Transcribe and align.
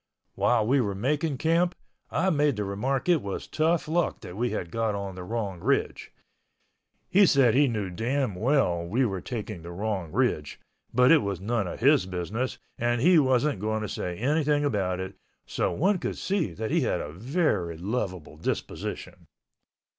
While 0.33 0.65
we 0.65 0.81
were 0.81 0.95
making 0.95 1.37
camp, 1.37 1.75
I 2.09 2.31
made 2.31 2.55
the 2.55 2.63
remark 2.63 3.07
it 3.07 3.21
was 3.21 3.45
tough 3.45 3.87
luck 3.87 4.21
that 4.21 4.35
we 4.35 4.49
got 4.49 4.95
on 4.95 5.13
the 5.13 5.23
wrong 5.23 5.59
ridge. 5.59 6.11
He 7.07 7.27
said 7.27 7.53
he 7.53 7.67
knew 7.67 7.91
damn 7.91 8.33
well 8.33 8.83
we 8.83 9.05
were 9.05 9.21
taking 9.21 9.61
the 9.61 9.69
wrong 9.69 10.11
ridge, 10.11 10.59
but 10.91 11.11
it 11.11 11.19
was 11.19 11.39
none 11.39 11.67
of 11.67 11.81
his 11.81 12.07
business, 12.07 12.57
and 12.79 12.99
he 12.99 13.19
wasn't 13.19 13.59
going 13.59 13.83
to 13.83 13.87
say 13.87 14.17
anything 14.17 14.65
about 14.65 14.99
it, 14.99 15.13
so 15.45 15.71
one 15.71 15.99
can 15.99 16.15
see 16.15 16.55
he 16.55 16.81
had 16.81 16.99
a 16.99 17.11
very 17.13 17.77
lovable 17.77 18.37
disposition. 18.37 19.27